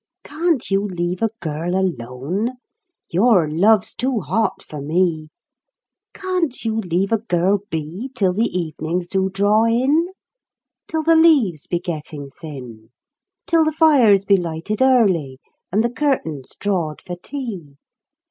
[0.23, 2.53] Can't you leave a girl alone?
[3.11, 5.27] Your love's too hot for me!
[6.11, 10.07] Can't you leave a girl be Till the evenings do draw in,
[10.87, 12.89] Till the leaves be getting thin, THE FIRE 19
[13.45, 15.39] Till the fires be lighted early,
[15.71, 17.75] and the curtains drawed for tea